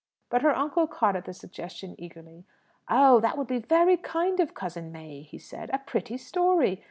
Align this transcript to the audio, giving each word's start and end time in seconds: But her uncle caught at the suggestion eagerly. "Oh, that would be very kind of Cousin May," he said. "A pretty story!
But 0.31 0.41
her 0.41 0.55
uncle 0.57 0.87
caught 0.87 1.15
at 1.15 1.25
the 1.25 1.31
suggestion 1.35 1.93
eagerly. 1.99 2.43
"Oh, 2.89 3.19
that 3.19 3.37
would 3.37 3.45
be 3.45 3.59
very 3.59 3.97
kind 3.97 4.39
of 4.39 4.55
Cousin 4.55 4.91
May," 4.91 5.21
he 5.21 5.37
said. 5.37 5.69
"A 5.71 5.77
pretty 5.77 6.17
story! 6.17 6.79